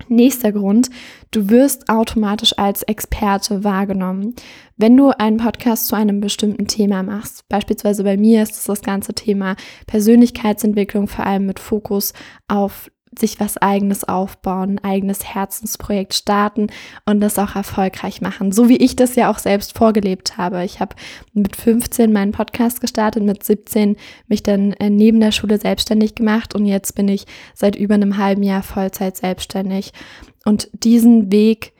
Nächster 0.08 0.52
Grund, 0.52 0.90
du 1.30 1.48
wirst 1.48 1.88
automatisch 1.88 2.58
als 2.58 2.82
Experte 2.82 3.64
wahrgenommen. 3.64 4.34
Wenn 4.76 4.96
du 4.96 5.10
einen 5.10 5.36
Podcast 5.36 5.86
zu 5.86 5.96
einem 5.96 6.20
bestimmten 6.20 6.66
Thema 6.66 7.02
machst, 7.02 7.48
beispielsweise 7.48 8.04
bei 8.04 8.16
mir 8.16 8.42
ist 8.42 8.56
es 8.56 8.64
das 8.64 8.82
ganze 8.82 9.14
Thema 9.14 9.56
Persönlichkeitsentwicklung, 9.86 11.06
vor 11.06 11.26
allem 11.26 11.46
mit 11.46 11.60
Fokus 11.60 12.12
auf 12.48 12.90
sich 13.18 13.40
was 13.40 13.58
eigenes 13.58 14.04
aufbauen, 14.04 14.78
eigenes 14.82 15.24
Herzensprojekt 15.24 16.14
starten 16.14 16.68
und 17.04 17.20
das 17.20 17.38
auch 17.38 17.54
erfolgreich 17.54 18.20
machen. 18.20 18.52
So 18.52 18.68
wie 18.68 18.76
ich 18.76 18.96
das 18.96 19.16
ja 19.16 19.30
auch 19.30 19.38
selbst 19.38 19.76
vorgelebt 19.76 20.38
habe. 20.38 20.64
Ich 20.64 20.80
habe 20.80 20.96
mit 21.32 21.56
15 21.56 22.12
meinen 22.12 22.32
Podcast 22.32 22.80
gestartet, 22.80 23.22
mit 23.22 23.44
17 23.44 23.96
mich 24.28 24.42
dann 24.42 24.72
äh, 24.74 24.90
neben 24.90 25.20
der 25.20 25.32
Schule 25.32 25.58
selbstständig 25.58 26.14
gemacht 26.14 26.54
und 26.54 26.66
jetzt 26.66 26.94
bin 26.94 27.08
ich 27.08 27.26
seit 27.54 27.76
über 27.76 27.94
einem 27.94 28.16
halben 28.16 28.42
Jahr 28.42 28.62
Vollzeit 28.62 29.16
selbstständig. 29.16 29.92
Und 30.44 30.70
diesen 30.72 31.30
Weg 31.30 31.72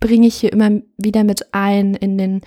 bringe 0.00 0.26
ich 0.26 0.34
hier 0.34 0.52
immer 0.52 0.82
wieder 0.98 1.24
mit 1.24 1.54
ein 1.54 1.94
in 1.94 2.18
den 2.18 2.40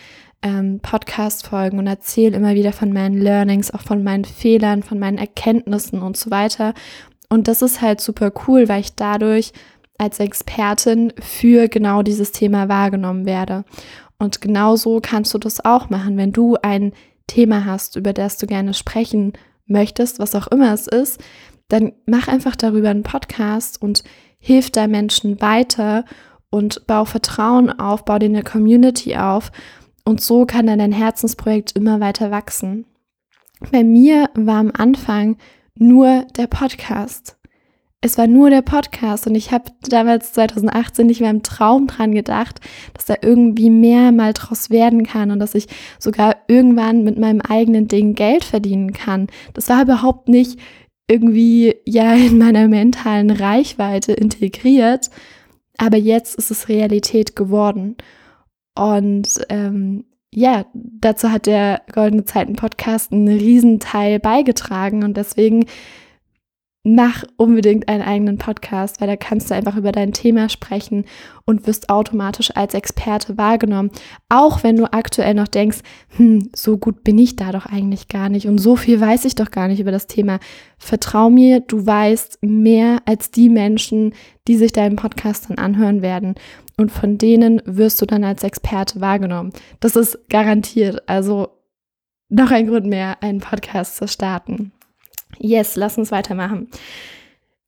ähm, 0.46 0.80
Podcast-Folgen 0.82 1.80
und 1.80 1.88
erzähle 1.88 2.36
immer 2.36 2.54
wieder 2.54 2.72
von 2.72 2.94
meinen 2.94 3.18
Learnings, 3.18 3.72
auch 3.72 3.82
von 3.82 4.04
meinen 4.04 4.26
Fehlern, 4.26 4.84
von 4.84 5.00
meinen 5.00 5.18
Erkenntnissen 5.18 6.02
und 6.02 6.18
so 6.18 6.30
weiter. 6.30 6.74
Und 7.30 7.48
das 7.48 7.62
ist 7.62 7.82
halt 7.82 8.02
super 8.02 8.32
cool, 8.48 8.68
weil 8.70 8.82
ich 8.82 8.96
dadurch 8.96 9.52
als 9.98 10.20
Expertin 10.20 11.14
für 11.20 11.68
genau 11.68 12.02
dieses 12.02 12.32
Thema 12.32 12.70
wahrgenommen 12.70 13.26
werde. 13.26 13.64
Und 14.18 14.42
genauso 14.42 15.00
kannst 15.02 15.34
du 15.34 15.38
das 15.38 15.64
auch 15.64 15.90
machen, 15.90 16.18
wenn 16.18 16.32
du 16.32 16.58
ein 16.62 16.94
Thema 17.28 17.66
hast, 17.66 17.96
über 17.96 18.14
das 18.14 18.38
du 18.38 18.46
gerne 18.46 18.74
sprechen 18.74 19.34
möchtest, 19.66 20.20
was 20.20 20.36
auch 20.36 20.48
immer 20.48 20.74
es 20.74 20.88
ist, 20.88 21.20
dann 21.70 21.94
mach 22.06 22.28
einfach 22.28 22.56
darüber 22.56 22.90
einen 22.90 23.04
Podcast 23.04 23.82
und 23.82 24.04
hilf 24.38 24.70
da 24.70 24.88
Menschen 24.88 25.42
weiter 25.42 26.06
und 26.50 26.86
bau 26.88 27.06
Vertrauen 27.06 27.72
auf, 27.80 28.06
bau 28.06 28.20
dir 28.20 28.30
eine 28.30 28.44
Community 28.44 29.18
auf 29.18 29.52
Und 30.04 30.22
so 30.22 30.46
kann 30.46 30.68
dann 30.68 30.80
dein 30.80 30.92
Herzensprojekt 30.92 31.72
immer 31.72 32.00
weiter 32.00 32.30
wachsen. 32.30 32.86
Bei 33.72 33.84
mir 33.84 34.30
war 34.36 34.58
am 34.58 34.72
Anfang 34.72 35.38
nur 35.78 36.26
der 36.38 36.48
Podcast. 36.48 37.38
Es 38.02 38.18
war 38.20 38.28
nur 38.28 38.52
der 38.52 38.62
Podcast 38.62 39.26
und 39.26 39.34
ich 39.34 39.52
habe 39.52 39.72
damals 39.90 40.34
2018 40.34 41.08
nicht 41.08 41.22
mehr 41.22 41.32
im 41.32 41.42
Traum 41.42 41.88
dran 41.88 42.14
gedacht, 42.14 42.60
dass 42.94 43.06
da 43.06 43.16
irgendwie 43.22 43.72
mehr 43.72 44.12
mal 44.12 44.34
draus 44.34 44.70
werden 44.70 45.04
kann 45.04 45.32
und 45.32 45.40
dass 45.40 45.56
ich 45.56 45.68
sogar 45.98 46.36
irgendwann 46.48 47.04
mit 47.04 47.18
meinem 47.18 47.42
eigenen 47.42 47.88
Ding 47.88 48.14
Geld 48.14 48.44
verdienen 48.44 48.94
kann. 48.94 49.28
Das 49.54 49.70
war 49.70 49.82
überhaupt 49.82 50.30
nicht 50.30 50.60
irgendwie 51.08 51.76
ja 51.86 52.14
in 52.14 52.38
meiner 52.38 52.68
mentalen 52.68 53.32
Reichweite 53.32 54.14
integriert, 54.14 55.10
aber 55.78 55.98
jetzt 55.98 56.36
ist 56.36 56.52
es 56.52 56.70
Realität 56.70 57.36
geworden. 57.36 57.98
Und 58.76 59.46
ähm, 59.50 60.06
ja, 60.36 60.66
dazu 60.74 61.32
hat 61.32 61.46
der 61.46 61.82
Goldene 61.94 62.26
Zeiten 62.26 62.56
Podcast 62.56 63.12
einen 63.12 63.28
Riesenteil 63.28 64.20
beigetragen 64.20 65.04
und 65.04 65.16
deswegen 65.16 65.66
mach 66.84 67.24
unbedingt 67.38 67.88
einen 67.88 68.04
eigenen 68.04 68.38
Podcast, 68.38 69.02
weil 69.02 69.08
da 69.08 69.16
kannst 69.16 69.50
du 69.50 69.56
einfach 69.56 69.76
über 69.76 69.92
dein 69.92 70.14
Thema 70.14 70.50
sprechen 70.50 71.06
und 71.46 71.66
wirst 71.66 71.90
automatisch 71.90 72.56
als 72.56 72.76
Experte 72.76 73.38
wahrgenommen. 73.38 73.90
Auch 74.30 74.62
wenn 74.62 74.76
du 74.76 74.94
aktuell 74.94 75.34
noch 75.34 75.48
denkst, 75.48 75.80
hm, 76.18 76.50
so 76.54 76.78
gut 76.78 77.04
bin 77.04 77.18
ich 77.18 77.38
da 77.38 77.52
doch 77.52 77.66
eigentlich 77.66 78.08
gar 78.08 78.30
nicht 78.30 78.48
und 78.48 78.60
so 78.60 78.76
viel 78.76 79.02
weiß 79.02 79.26
ich 79.26 79.34
doch 79.34 79.50
gar 79.50 79.68
nicht 79.68 79.80
über 79.80 79.92
das 79.92 80.06
Thema. 80.06 80.40
Vertrau 80.78 81.32
mir, 81.32 81.62
du 81.62 81.86
weißt 81.86 82.40
mehr 82.42 83.02
als 83.06 83.32
die 83.32 83.50
Menschen, 83.50 84.14
die 84.48 84.58
sich 84.58 84.72
deinen 84.72 84.96
Podcast 84.96 85.50
dann 85.50 85.58
anhören 85.58 86.04
werden. 86.04 86.36
Und 86.78 86.92
von 86.92 87.18
denen 87.18 87.62
wirst 87.66 88.02
du 88.02 88.06
dann 88.06 88.24
als 88.24 88.44
Experte 88.44 89.00
wahrgenommen. 89.02 89.54
Das 89.80 89.96
ist 89.96 90.30
garantiert. 90.30 91.08
Also 91.08 91.50
noch 92.30 92.52
ein 92.52 92.68
Grund 92.68 92.86
mehr, 92.86 93.22
einen 93.22 93.40
Podcast 93.40 93.98
zu 93.98 94.08
starten. 94.08 94.72
Yes, 95.38 95.76
lass 95.76 95.98
uns 95.98 96.12
weitermachen. 96.12 96.70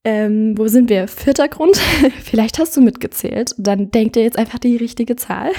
Ähm, 0.04 0.58
wo 0.58 0.68
sind 0.68 0.90
wir? 0.90 1.08
Vierter 1.08 1.48
Grund. 1.48 1.78
Vielleicht 2.24 2.60
hast 2.60 2.76
du 2.76 2.82
mitgezählt. 2.82 3.54
Dann 3.58 3.92
denk 3.92 4.14
dir 4.14 4.24
jetzt 4.24 4.38
einfach 4.38 4.60
die 4.60 4.78
richtige 4.78 5.16
Zahl. 5.16 5.52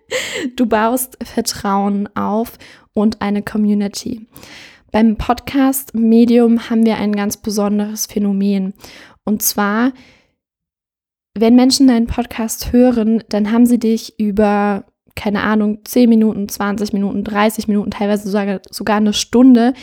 du 0.56 0.66
baust 0.66 1.18
Vertrauen 1.22 2.08
auf 2.14 2.58
und 2.92 3.22
eine 3.22 3.42
Community. 3.42 4.26
Beim 4.92 5.16
Podcast-Medium 5.16 6.70
haben 6.70 6.86
wir 6.86 6.98
ein 6.98 7.16
ganz 7.16 7.36
besonderes 7.36 8.06
Phänomen. 8.06 8.74
Und 9.24 9.42
zwar, 9.42 9.92
wenn 11.34 11.56
Menschen 11.56 11.88
deinen 11.88 12.06
Podcast 12.06 12.72
hören, 12.72 13.22
dann 13.28 13.50
haben 13.50 13.66
sie 13.66 13.78
dich 13.78 14.18
über, 14.18 14.84
keine 15.16 15.42
Ahnung, 15.42 15.80
10 15.84 16.08
Minuten, 16.08 16.48
20 16.48 16.92
Minuten, 16.92 17.24
30 17.24 17.68
Minuten, 17.68 17.90
teilweise 17.90 18.28
sogar, 18.28 18.60
sogar 18.70 18.96
eine 18.96 19.12
Stunde 19.12 19.74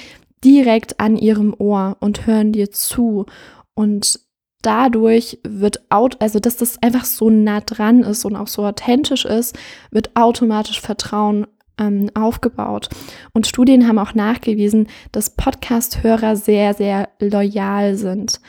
direkt 0.43 1.00
an 1.00 1.17
ihrem 1.17 1.53
Ohr 1.58 1.98
und 2.00 2.25
hören 2.25 2.53
dir 2.53 2.72
zu. 2.72 3.25
Und 3.74 4.20
dadurch 4.62 5.39
wird, 5.43 5.81
also 5.89 6.39
dass 6.39 6.58
das 6.58 6.81
einfach 6.81 7.05
so 7.05 7.29
nah 7.29 7.62
dran 7.62 8.01
ist 8.03 8.25
und 8.25 8.36
auch 8.36 8.48
so 8.48 8.65
authentisch 8.65 9.25
ist, 9.25 9.58
wird 9.91 10.15
automatisch 10.15 10.79
Vertrauen 10.79 11.48
ähm, 11.77 12.10
aufgebaut. 12.13 12.89
Und 13.34 13.48
Studien 13.48 13.88
haben 13.88 14.00
auch 14.00 14.13
nachgewiesen, 14.13 14.88
dass 15.12 15.31
Podcast-Hörer 15.31 16.36
sehr, 16.36 16.74
sehr 16.74 17.10
loyal 17.20 17.96
sind. 17.96 18.39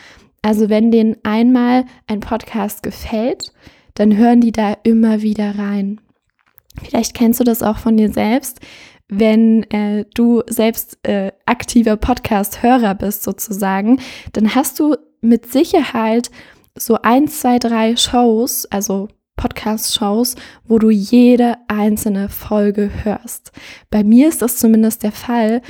Also 0.43 0.69
wenn 0.69 0.91
denen 0.91 1.17
einmal 1.23 1.85
ein 2.07 2.21
Podcast 2.21 2.83
gefällt, 2.83 3.53
dann 3.95 4.17
hören 4.17 4.41
die 4.41 4.53
da 4.53 4.77
immer 4.83 5.23
wieder 5.23 5.59
rein. 5.59 6.01
Vielleicht 6.83 7.15
kennst 7.15 7.41
du 7.41 7.45
das 7.45 7.63
auch 7.63 7.79
von 7.79 7.97
dir 7.97 8.13
selbst, 8.13 8.61
wenn 9.09 9.65
äh, 9.71 10.07
du 10.15 10.43
selbst 10.49 10.99
äh, 11.07 11.33
aktiver 11.45 11.97
Podcast-Hörer 11.97 12.95
bist 12.95 13.23
sozusagen, 13.23 14.01
dann 14.33 14.55
hast 14.55 14.81
du 14.81 14.97
mit 15.21 15.47
Sicherheit 15.47 16.31
so 16.77 16.99
ein, 17.03 17.29
zwei, 17.29 17.59
drei 17.59 17.97
Shows, 17.97 18.65
also 18.67 19.09
Podcast-Shows, 19.37 20.37
wo 20.65 20.79
du 20.79 20.91
jede 20.91 21.57
einzelne 21.69 22.29
Folge 22.29 22.91
hörst. 23.05 23.53
Bei 23.91 24.03
mir 24.03 24.29
ist 24.29 24.41
das 24.41 24.57
zumindest 24.57 25.03
der 25.03 25.13
Fall. 25.13 25.61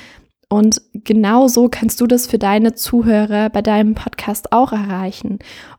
Und 0.52 0.82
genau 0.92 1.48
so 1.48 1.70
kannst 1.70 2.02
du 2.02 2.06
das 2.06 2.26
für 2.26 2.38
deine 2.38 2.74
Zuhörer 2.74 3.48
bei 3.48 3.62
deinem 3.62 3.94
Podcast 3.94 4.52
auch 4.52 4.72
erreichen. 4.72 5.38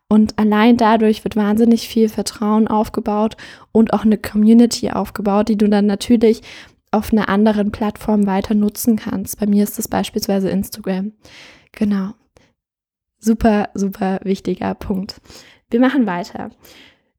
Und 0.09 0.39
allein 0.39 0.77
dadurch 0.77 1.23
wird 1.23 1.35
wahnsinnig 1.35 1.87
viel 1.87 2.09
Vertrauen 2.09 2.67
aufgebaut 2.67 3.37
und 3.71 3.93
auch 3.93 4.03
eine 4.03 4.17
Community 4.17 4.89
aufgebaut, 4.89 5.49
die 5.49 5.59
du 5.59 5.69
dann 5.69 5.85
natürlich 5.85 6.41
auf 6.89 7.13
einer 7.13 7.29
anderen 7.29 7.71
Plattform 7.71 8.25
weiter 8.25 8.55
nutzen 8.55 8.95
kannst. 8.95 9.39
Bei 9.39 9.45
mir 9.45 9.63
ist 9.63 9.77
das 9.77 9.87
beispielsweise 9.87 10.49
Instagram. 10.49 11.11
Genau. 11.73 12.13
Super, 13.19 13.69
super 13.75 14.21
wichtiger 14.23 14.73
Punkt. 14.73 15.21
Wir 15.69 15.81
machen 15.81 16.07
weiter. 16.07 16.49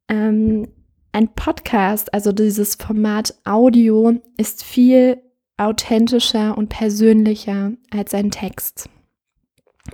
Ähm, 0.09 0.67
ein 1.13 1.29
Podcast, 1.33 2.13
also 2.13 2.33
dieses 2.33 2.75
Format 2.75 3.33
Audio, 3.45 4.19
ist 4.35 4.61
viel 4.61 5.21
authentischer 5.57 6.57
und 6.57 6.69
persönlicher 6.69 7.73
als 7.91 8.13
ein 8.13 8.31
Text. 8.31 8.89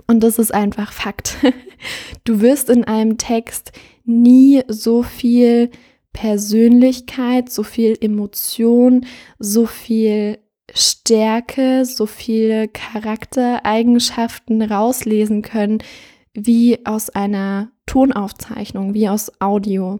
Und 0.06 0.22
das 0.22 0.38
ist 0.38 0.52
einfach 0.52 0.92
Fakt. 0.92 1.36
Du 2.24 2.40
wirst 2.40 2.70
in 2.70 2.84
einem 2.84 3.18
Text 3.18 3.72
nie 4.04 4.62
so 4.68 5.02
viel 5.02 5.70
Persönlichkeit, 6.12 7.50
so 7.50 7.64
viel 7.64 7.98
Emotion, 8.00 9.06
so 9.40 9.66
viel 9.66 10.38
Stärke, 10.72 11.84
so 11.84 12.06
viele 12.06 12.68
Charaktereigenschaften 12.68 14.62
rauslesen 14.62 15.42
können, 15.42 15.78
wie 16.34 16.86
aus 16.86 17.10
einer 17.10 17.72
Tonaufzeichnung, 17.86 18.94
wie 18.94 19.08
aus 19.08 19.32
Audio. 19.40 19.98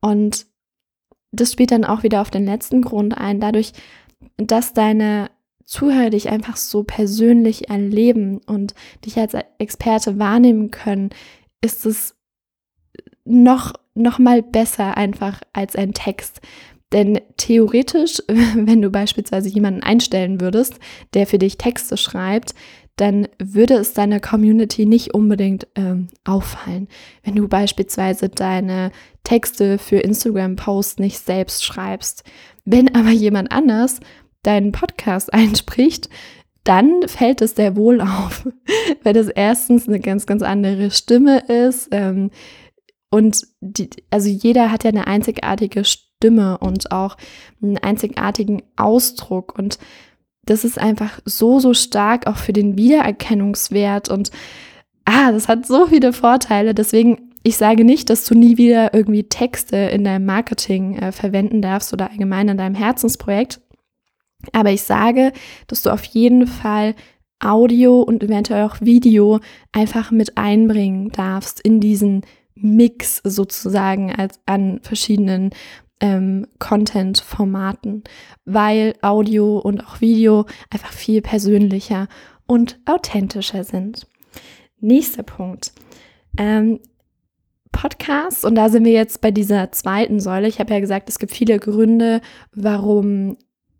Und 0.00 0.46
das 1.32 1.52
spielt 1.52 1.70
dann 1.70 1.84
auch 1.84 2.02
wieder 2.02 2.20
auf 2.20 2.30
den 2.30 2.44
letzten 2.44 2.82
Grund 2.82 3.16
ein, 3.16 3.40
dadurch, 3.40 3.72
dass 4.36 4.72
deine 4.72 5.30
Zuhörer 5.64 6.10
dich 6.10 6.28
einfach 6.28 6.56
so 6.56 6.82
persönlich 6.84 7.70
erleben 7.70 8.40
und 8.46 8.74
dich 9.04 9.18
als 9.18 9.34
Experte 9.58 10.18
wahrnehmen 10.18 10.70
können, 10.70 11.10
ist 11.60 11.86
es 11.86 12.14
noch 13.24 13.72
noch 13.94 14.18
mal 14.18 14.42
besser 14.42 14.96
einfach 14.96 15.40
als 15.52 15.76
ein 15.76 15.94
Text. 15.94 16.40
Denn 16.92 17.20
theoretisch, 17.36 18.22
wenn 18.28 18.82
du 18.82 18.90
beispielsweise 18.90 19.48
jemanden 19.48 19.82
einstellen 19.82 20.40
würdest, 20.40 20.78
der 21.14 21.26
für 21.26 21.38
dich 21.38 21.58
Texte 21.58 21.96
schreibt, 21.96 22.54
dann 22.96 23.26
würde 23.42 23.74
es 23.74 23.92
deiner 23.92 24.20
Community 24.20 24.86
nicht 24.86 25.14
unbedingt 25.14 25.66
ähm, 25.74 26.08
auffallen. 26.24 26.86
Wenn 27.24 27.34
du 27.34 27.48
beispielsweise 27.48 28.28
deine 28.28 28.92
Texte 29.24 29.78
für 29.78 29.96
Instagram-Posts 29.96 30.98
nicht 30.98 31.18
selbst 31.18 31.64
schreibst. 31.64 32.22
Wenn 32.64 32.94
aber 32.94 33.10
jemand 33.10 33.50
anders 33.50 33.98
deinen 34.44 34.72
Podcast 34.72 35.32
einspricht, 35.34 36.08
dann 36.64 37.02
fällt 37.06 37.42
es 37.42 37.54
sehr 37.54 37.76
wohl 37.76 38.00
auf, 38.00 38.48
weil 39.02 39.12
das 39.12 39.28
erstens 39.28 39.86
eine 39.86 40.00
ganz, 40.00 40.26
ganz 40.26 40.42
andere 40.42 40.90
Stimme 40.90 41.40
ist. 41.40 41.88
Ähm, 41.90 42.30
und 43.10 43.46
die, 43.60 43.90
also 44.10 44.28
jeder 44.28 44.72
hat 44.72 44.82
ja 44.82 44.90
eine 44.90 45.06
einzigartige 45.06 45.84
Stimme 45.84 46.58
und 46.58 46.90
auch 46.90 47.16
einen 47.62 47.78
einzigartigen 47.78 48.62
Ausdruck. 48.76 49.56
Und 49.56 49.78
das 50.46 50.64
ist 50.64 50.78
einfach 50.78 51.20
so, 51.24 51.60
so 51.60 51.74
stark 51.74 52.26
auch 52.26 52.36
für 52.36 52.52
den 52.52 52.76
Wiedererkennungswert. 52.76 54.08
Und 54.08 54.30
ah, 55.04 55.30
das 55.32 55.48
hat 55.48 55.66
so 55.66 55.86
viele 55.86 56.12
Vorteile. 56.12 56.74
Deswegen, 56.74 57.30
ich 57.42 57.56
sage 57.56 57.84
nicht, 57.84 58.10
dass 58.10 58.24
du 58.24 58.34
nie 58.34 58.56
wieder 58.56 58.94
irgendwie 58.94 59.28
Texte 59.28 59.76
in 59.76 60.02
deinem 60.02 60.24
Marketing 60.24 60.96
äh, 60.96 61.12
verwenden 61.12 61.62
darfst 61.62 61.92
oder 61.92 62.10
allgemein 62.10 62.48
in 62.48 62.56
deinem 62.56 62.74
Herzensprojekt. 62.74 63.60
Aber 64.52 64.70
ich 64.70 64.82
sage, 64.82 65.32
dass 65.66 65.82
du 65.82 65.90
auf 65.90 66.04
jeden 66.04 66.46
Fall 66.46 66.94
Audio 67.40 68.00
und 68.00 68.22
eventuell 68.22 68.64
auch 68.64 68.80
Video 68.80 69.40
einfach 69.72 70.10
mit 70.10 70.36
einbringen 70.38 71.10
darfst 71.10 71.60
in 71.60 71.80
diesen 71.80 72.22
Mix 72.54 73.20
sozusagen 73.24 74.14
als 74.14 74.40
an 74.46 74.80
verschiedenen 74.82 75.50
ähm, 76.00 76.46
Content-Formaten, 76.58 78.04
weil 78.44 78.94
Audio 79.02 79.58
und 79.58 79.84
auch 79.86 80.00
Video 80.00 80.46
einfach 80.70 80.92
viel 80.92 81.22
persönlicher 81.22 82.08
und 82.46 82.78
authentischer 82.86 83.64
sind. 83.64 84.06
Nächster 84.80 85.22
Punkt. 85.22 85.72
Ähm, 86.36 86.80
Podcasts, 87.72 88.44
und 88.44 88.54
da 88.54 88.68
sind 88.68 88.84
wir 88.84 88.92
jetzt 88.92 89.20
bei 89.20 89.30
dieser 89.30 89.72
zweiten 89.72 90.20
Säule. 90.20 90.46
Ich 90.46 90.60
habe 90.60 90.72
ja 90.72 90.80
gesagt, 90.80 91.08
es 91.08 91.18
gibt 91.18 91.32
viele 91.32 91.58
Gründe, 91.58 92.20
warum 92.52 93.36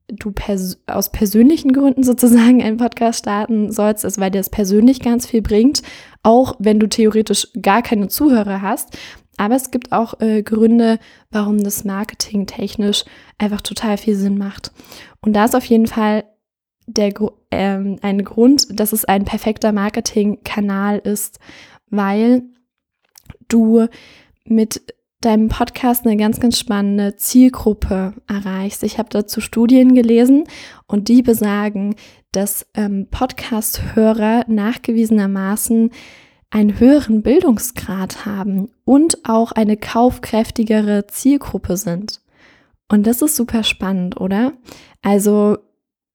du 0.08 0.32
pers 0.32 0.78
aus 0.86 1.10
persönlichen 1.10 1.72
Gründen 1.72 2.02
sozusagen 2.02 2.62
einen 2.62 2.76
Podcast 2.76 3.20
starten 3.20 3.72
sollst, 3.72 4.04
also 4.04 4.20
weil 4.20 4.30
dir 4.30 4.38
das 4.38 4.50
persönlich 4.50 5.00
ganz 5.00 5.26
viel 5.26 5.42
bringt, 5.42 5.82
auch 6.22 6.56
wenn 6.58 6.78
du 6.78 6.88
theoretisch 6.88 7.48
gar 7.60 7.82
keine 7.82 8.08
Zuhörer 8.08 8.62
hast. 8.62 8.96
Aber 9.36 9.56
es 9.56 9.70
gibt 9.70 9.92
auch 9.92 10.20
äh, 10.20 10.42
Gründe, 10.42 10.98
warum 11.30 11.62
das 11.62 11.84
Marketing 11.84 12.46
technisch 12.46 13.04
einfach 13.38 13.62
total 13.62 13.96
viel 13.96 14.14
Sinn 14.14 14.38
macht. 14.38 14.72
Und 15.20 15.32
da 15.32 15.44
ist 15.44 15.56
auf 15.56 15.64
jeden 15.64 15.88
Fall 15.88 16.24
der, 16.86 17.12
ähm, 17.50 17.98
ein 18.02 18.24
Grund, 18.24 18.78
dass 18.78 18.92
es 18.92 19.04
ein 19.04 19.24
perfekter 19.24 19.72
Marketingkanal 19.72 20.98
ist, 20.98 21.40
weil 21.90 22.42
du 23.48 23.86
mit 24.44 24.82
deinem 25.24 25.48
Podcast 25.48 26.06
eine 26.06 26.16
ganz, 26.16 26.40
ganz 26.40 26.58
spannende 26.58 27.16
Zielgruppe 27.16 28.14
erreichst. 28.26 28.82
Ich 28.82 28.98
habe 28.98 29.08
dazu 29.10 29.40
Studien 29.40 29.94
gelesen 29.94 30.44
und 30.86 31.08
die 31.08 31.22
besagen, 31.22 31.94
dass 32.32 32.66
ähm, 32.74 33.08
Podcast-Hörer 33.10 34.44
nachgewiesenermaßen 34.48 35.90
einen 36.50 36.78
höheren 36.78 37.22
Bildungsgrad 37.22 38.26
haben 38.26 38.70
und 38.84 39.28
auch 39.28 39.52
eine 39.52 39.76
kaufkräftigere 39.76 41.06
Zielgruppe 41.06 41.76
sind. 41.76 42.20
Und 42.88 43.06
das 43.06 43.22
ist 43.22 43.36
super 43.36 43.64
spannend, 43.64 44.20
oder? 44.20 44.52
Also 45.02 45.58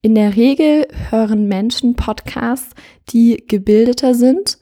in 0.01 0.16
der 0.16 0.36
Regel 0.36 0.88
hören 1.10 1.48
Menschen 1.48 1.96
Podcasts, 1.96 2.74
die 3.10 3.44
gebildeter 3.48 4.13
sind 4.13 4.60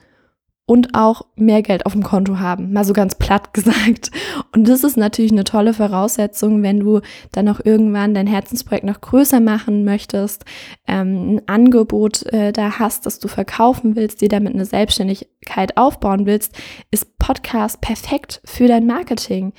und 0.67 0.95
auch 0.95 1.25
mehr 1.37 1.61
Geld 1.61 1.85
auf 1.85 1.93
dem 1.93 2.03
Konto 2.03 2.39
haben, 2.39 2.73
mal 2.73 2.83
so 2.83 2.91
ganz 2.93 3.15
platt 3.15 3.53
gesagt. 3.53 4.11
Und 4.53 4.67
das 4.67 4.83
ist 4.83 4.97
natürlich 4.97 5.31
eine 5.31 5.45
tolle 5.45 5.73
Voraussetzung, 5.73 6.61
wenn 6.61 6.81
du 6.81 6.99
dann 7.31 7.47
auch 7.47 7.61
irgendwann 7.63 8.13
dein 8.13 8.27
Herzensprojekt 8.27 8.85
noch 8.85 9.01
größer 9.01 9.39
machen 9.39 9.85
möchtest, 9.85 10.43
ähm, 10.85 11.37
ein 11.37 11.47
Angebot 11.47 12.25
äh, 12.27 12.51
da 12.51 12.79
hast, 12.79 13.05
das 13.05 13.17
du 13.19 13.29
verkaufen 13.29 13.95
willst, 13.95 14.21
dir 14.21 14.29
damit 14.29 14.53
eine 14.53 14.65
Selbstständigkeit 14.65 15.77
aufbauen 15.77 16.25
willst, 16.25 16.53
ist 16.91 17.17
Podcast 17.17 17.79
perfekt 17.79 18.41
für 18.43 18.67
dein 18.67 18.85
Marketing, 18.85 19.53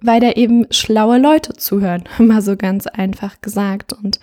weil 0.00 0.20
da 0.20 0.30
eben 0.32 0.66
schlaue 0.70 1.18
Leute 1.18 1.52
zuhören, 1.54 2.04
mal 2.18 2.40
so 2.40 2.56
ganz 2.56 2.86
einfach 2.86 3.42
gesagt. 3.42 3.92
Und 3.92 4.18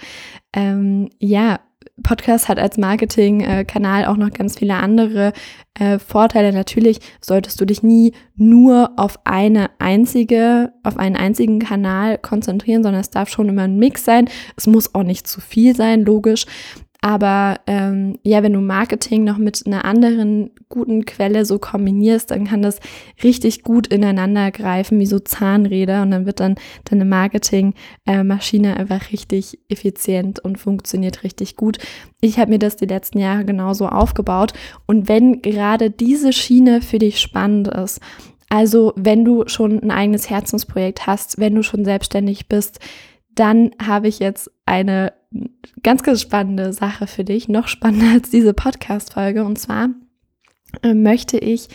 ähm, 0.53 1.12
ja, 1.20 1.60
Podcast 2.04 2.50
hat 2.50 2.60
als 2.60 2.78
Marketingkanal 2.78 4.06
auch 4.06 4.18
noch 4.18 4.32
ganz 4.32 4.60
viele 4.60 4.75
andere 4.75 5.32
äh, 5.75 5.98
Vorteile. 5.98 6.52
Natürlich 6.52 7.00
solltest 7.22 7.60
du 7.60 7.66
dich 7.66 7.84
nie 7.84 8.14
nur 8.36 8.92
auf 8.98 9.18
eine 9.24 9.70
einzige, 9.80 10.74
auf 10.84 10.98
einen 10.98 11.16
einzigen 11.16 11.60
Kanal 11.60 12.18
konzentrieren, 12.18 12.84
sondern 12.84 13.02
es 13.02 13.12
darf 13.12 13.30
schon 13.30 13.48
immer 13.48 13.64
ein 13.64 13.78
Mix 13.78 14.04
sein. 14.04 14.30
Es 14.58 14.68
muss 14.68 14.94
auch 14.94 15.04
nicht 15.04 15.25
zu 15.28 15.40
viel 15.40 15.75
sein, 15.75 16.04
logisch. 16.04 16.46
Aber 17.06 17.60
ähm, 17.68 18.18
ja, 18.24 18.42
wenn 18.42 18.54
du 18.54 18.62
Marketing 18.62 19.26
noch 19.26 19.38
mit 19.38 19.62
einer 19.68 19.86
anderen 19.86 20.50
guten 20.70 21.06
Quelle 21.06 21.46
so 21.46 21.60
kombinierst, 21.60 22.32
dann 22.32 22.46
kann 22.46 22.64
das 22.64 22.80
richtig 23.24 23.62
gut 23.62 23.86
ineinander 23.86 24.50
greifen, 24.50 25.00
wie 25.00 25.06
so 25.06 25.20
Zahnräder. 25.20 26.02
Und 26.02 26.10
dann 26.10 26.26
wird 26.26 26.40
dann 26.40 26.56
deine 26.86 27.06
Marketingmaschine 27.06 28.74
äh, 28.74 28.80
einfach 28.80 29.12
richtig 29.12 29.60
effizient 29.70 30.40
und 30.40 30.58
funktioniert 30.58 31.24
richtig 31.24 31.58
gut. 31.58 31.78
Ich 32.22 32.40
habe 32.40 32.50
mir 32.50 32.58
das 32.58 32.76
die 32.76 32.88
letzten 32.88 33.20
Jahre 33.20 33.46
genauso 33.46 33.88
aufgebaut. 33.88 34.54
Und 34.88 35.08
wenn 35.08 35.44
gerade 35.44 35.92
diese 35.92 36.34
Schiene 36.34 36.82
für 36.82 36.98
dich 36.98 37.20
spannend 37.20 37.68
ist, 37.68 38.02
also 38.50 38.94
wenn 38.96 39.24
du 39.24 39.44
schon 39.46 39.80
ein 39.80 39.92
eigenes 39.92 40.32
Herzensprojekt 40.32 41.06
hast, 41.06 41.38
wenn 41.38 41.54
du 41.54 41.62
schon 41.62 41.86
selbstständig 41.86 42.48
bist, 42.48 42.80
dann 43.36 43.72
habe 43.86 44.08
ich 44.08 44.20
jetzt 44.20 44.50
eine 44.65 45.13
ganz, 45.84 46.04
ganz 46.04 46.22
spannende 46.22 46.74
Sache 46.74 47.08
für 47.08 47.24
dich, 47.24 47.48
noch 47.48 47.68
spannender 47.68 48.13
als 48.13 48.30
diese 48.30 48.54
Podcast-Folge. 48.54 49.44
Und 49.44 49.60
zwar 49.60 49.89
äh, 50.84 50.94
möchte 50.94 51.38
ich 51.38 51.68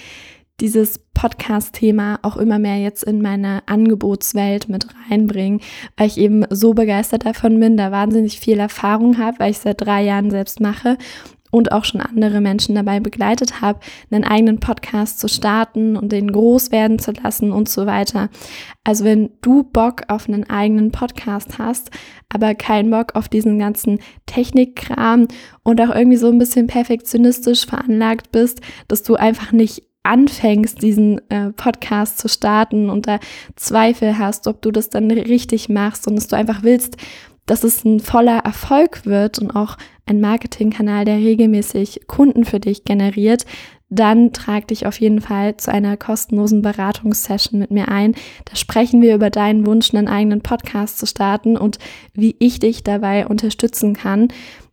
dieses 0.60 0.98
Podcast-Thema 1.14 2.18
auch 2.22 2.36
immer 2.36 2.58
mehr 2.58 2.78
jetzt 2.78 3.02
in 3.04 3.22
meine 3.22 3.62
Angebotswelt 3.66 4.68
mit 4.68 4.86
reinbringen, 5.10 5.60
weil 5.96 6.06
ich 6.06 6.18
eben 6.18 6.44
so 6.50 6.74
begeistert 6.74 7.24
davon 7.24 7.58
bin, 7.60 7.76
da 7.76 7.90
wahnsinnig 7.90 8.40
viel 8.40 8.58
Erfahrung 8.58 9.18
habe, 9.18 9.38
weil 9.38 9.50
ich 9.50 9.58
seit 9.58 9.80
drei 9.80 10.02
Jahren 10.02 10.30
selbst 10.30 10.60
mache 10.60 10.98
und 11.50 11.72
auch 11.72 11.84
schon 11.84 12.00
andere 12.00 12.40
Menschen 12.40 12.74
dabei 12.74 13.00
begleitet 13.00 13.60
habe, 13.60 13.80
einen 14.10 14.24
eigenen 14.24 14.60
Podcast 14.60 15.20
zu 15.20 15.28
starten 15.28 15.96
und 15.96 16.12
den 16.12 16.30
groß 16.32 16.72
werden 16.72 16.98
zu 16.98 17.12
lassen 17.12 17.52
und 17.52 17.68
so 17.68 17.86
weiter. 17.86 18.30
Also 18.84 19.04
wenn 19.04 19.30
du 19.42 19.64
Bock 19.64 20.02
auf 20.08 20.28
einen 20.28 20.48
eigenen 20.48 20.92
Podcast 20.92 21.58
hast, 21.58 21.90
aber 22.28 22.54
keinen 22.54 22.90
Bock 22.90 23.14
auf 23.14 23.28
diesen 23.28 23.58
ganzen 23.58 23.98
Technikkram 24.26 25.28
und 25.62 25.80
auch 25.80 25.94
irgendwie 25.94 26.16
so 26.16 26.28
ein 26.28 26.38
bisschen 26.38 26.66
perfektionistisch 26.66 27.66
veranlagt 27.66 28.32
bist, 28.32 28.60
dass 28.88 29.02
du 29.02 29.16
einfach 29.16 29.52
nicht 29.52 29.84
anfängst, 30.02 30.82
diesen 30.82 31.20
äh, 31.30 31.50
Podcast 31.52 32.18
zu 32.18 32.28
starten 32.28 32.88
und 32.88 33.06
da 33.06 33.20
Zweifel 33.56 34.18
hast, 34.18 34.46
ob 34.46 34.62
du 34.62 34.70
das 34.70 34.88
dann 34.88 35.10
richtig 35.10 35.68
machst 35.68 36.06
und 36.08 36.16
dass 36.16 36.26
du 36.26 36.36
einfach 36.36 36.62
willst, 36.62 36.96
dass 37.50 37.64
es 37.64 37.84
ein 37.84 37.98
voller 37.98 38.38
Erfolg 38.38 39.06
wird 39.06 39.40
und 39.40 39.50
auch 39.50 39.76
ein 40.06 40.20
Marketingkanal, 40.20 41.04
der 41.04 41.16
regelmäßig 41.16 42.02
Kunden 42.06 42.44
für 42.44 42.60
dich 42.60 42.84
generiert, 42.84 43.44
dann 43.88 44.32
trag 44.32 44.68
dich 44.68 44.86
auf 44.86 45.00
jeden 45.00 45.20
Fall 45.20 45.56
zu 45.56 45.72
einer 45.72 45.96
kostenlosen 45.96 46.62
Beratungssession 46.62 47.58
mit 47.58 47.72
mir 47.72 47.88
ein. 47.88 48.14
Da 48.44 48.54
sprechen 48.54 49.02
wir 49.02 49.16
über 49.16 49.30
deinen 49.30 49.66
Wunsch, 49.66 49.92
einen 49.92 50.06
eigenen 50.06 50.42
Podcast 50.42 50.98
zu 50.98 51.06
starten 51.06 51.56
und 51.56 51.78
wie 52.14 52.36
ich 52.38 52.60
dich 52.60 52.84
dabei 52.84 53.26
unterstützen 53.26 53.94
kann 53.94 54.28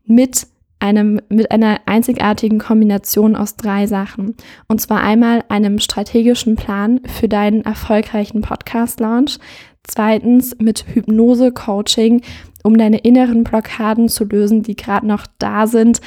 mit 0.06 0.46
einem, 0.80 1.20
mit 1.30 1.52
einer 1.52 1.80
einzigartigen 1.88 2.60
Kombination 2.60 3.36
aus 3.36 3.56
drei 3.56 3.88
Sachen. 3.88 4.36
Und 4.68 4.82
zwar 4.82 5.02
einmal 5.02 5.44
einem 5.50 5.80
strategischen 5.80 6.56
Plan 6.56 7.02
für 7.08 7.28
deinen 7.28 7.66
erfolgreichen 7.66 8.42
Podcast-Launch. 8.42 9.40
Zweitens 9.88 10.56
mit 10.60 10.86
Hypnose-Coaching, 10.94 12.22
um 12.64 12.78
deine 12.78 13.00
inneren 13.00 13.44
Blockaden 13.44 14.10
zu 14.10 14.26
lösen, 14.26 14.64
die 14.64 14.76
gerade 14.76 15.08
noch 15.08 15.26
da 15.40 15.68
sind. 15.68 16.02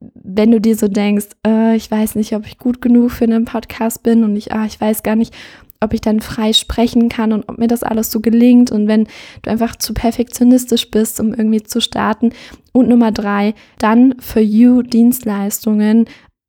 Wenn 0.00 0.52
du 0.52 0.60
dir 0.60 0.76
so 0.76 0.88
denkst, 0.88 1.28
äh, 1.46 1.76
ich 1.76 1.90
weiß 1.90 2.14
nicht, 2.14 2.34
ob 2.34 2.46
ich 2.46 2.58
gut 2.58 2.80
genug 2.80 3.10
für 3.10 3.24
einen 3.24 3.44
Podcast 3.44 4.02
bin 4.02 4.24
und 4.24 4.36
ich, 4.36 4.52
ah, 4.52 4.64
ich 4.64 4.80
weiß 4.80 5.02
gar 5.02 5.16
nicht, 5.16 5.34
ob 5.80 5.92
ich 5.92 6.00
dann 6.00 6.20
frei 6.20 6.52
sprechen 6.52 7.08
kann 7.08 7.32
und 7.32 7.48
ob 7.48 7.58
mir 7.58 7.68
das 7.68 7.82
alles 7.82 8.10
so 8.10 8.20
gelingt 8.20 8.70
und 8.70 8.88
wenn 8.88 9.06
du 9.42 9.50
einfach 9.50 9.76
zu 9.76 9.94
perfektionistisch 9.94 10.90
bist, 10.90 11.20
um 11.20 11.34
irgendwie 11.34 11.62
zu 11.62 11.80
starten. 11.80 12.32
Und 12.72 12.88
Nummer 12.88 13.12
drei, 13.12 13.54
dann 13.78 14.16
für 14.20 14.40
You 14.40 14.82
Dienstleistungen 14.82 16.06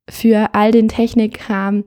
für 0.08 0.54
all 0.54 0.72
den 0.72 0.88
Technikkram, 0.88 1.84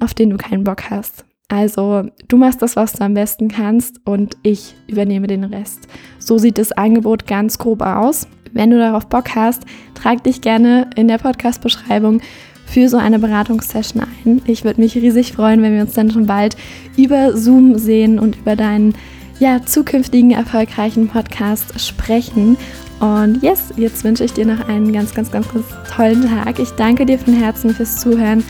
auf 0.00 0.14
den 0.14 0.30
du 0.30 0.36
keinen 0.36 0.64
Bock 0.64 0.90
hast. 0.90 1.24
Also 1.48 2.04
du 2.26 2.36
machst 2.36 2.60
das, 2.62 2.74
was 2.74 2.94
du 2.94 3.04
am 3.04 3.14
besten 3.14 3.48
kannst 3.48 4.00
und 4.04 4.36
ich 4.42 4.74
übernehme 4.88 5.28
den 5.28 5.44
Rest. 5.44 5.86
So 6.18 6.38
sieht 6.38 6.58
das 6.58 6.72
Angebot 6.72 7.26
ganz 7.26 7.58
grob 7.58 7.82
aus. 7.82 8.26
Wenn 8.52 8.70
du 8.70 8.78
darauf 8.78 9.06
Bock 9.06 9.34
hast, 9.34 9.64
trag 9.94 10.24
dich 10.24 10.40
gerne 10.40 10.90
in 10.96 11.08
der 11.08 11.18
Podcast-Beschreibung 11.18 12.20
für 12.64 12.88
so 12.88 12.96
eine 12.96 13.20
Beratungssession 13.20 14.02
ein. 14.24 14.42
Ich 14.46 14.64
würde 14.64 14.80
mich 14.80 14.96
riesig 14.96 15.34
freuen, 15.34 15.62
wenn 15.62 15.72
wir 15.72 15.82
uns 15.82 15.94
dann 15.94 16.10
schon 16.10 16.26
bald 16.26 16.56
über 16.96 17.36
Zoom 17.36 17.78
sehen 17.78 18.18
und 18.18 18.36
über 18.38 18.56
deinen 18.56 18.94
ja, 19.38 19.62
zukünftigen 19.64 20.32
erfolgreichen 20.32 21.08
Podcast 21.08 21.78
sprechen. 21.78 22.56
Und 22.98 23.42
yes, 23.42 23.72
jetzt 23.76 24.02
wünsche 24.02 24.24
ich 24.24 24.32
dir 24.32 24.46
noch 24.46 24.68
einen 24.68 24.92
ganz, 24.92 25.14
ganz, 25.14 25.30
ganz, 25.30 25.46
ganz 25.52 25.66
tollen 25.94 26.28
Tag. 26.28 26.58
Ich 26.58 26.70
danke 26.70 27.06
dir 27.06 27.18
von 27.18 27.34
Herzen 27.34 27.70
fürs 27.70 28.00
Zuhören 28.00 28.42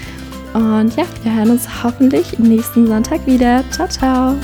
und 0.54 0.96
ja, 0.96 1.04
wir 1.22 1.34
hören 1.34 1.50
uns 1.50 1.82
hoffentlich 1.82 2.38
nächsten 2.38 2.86
Sonntag 2.86 3.26
wieder. 3.26 3.62
Ciao, 3.70 3.88
ciao. 3.88 4.34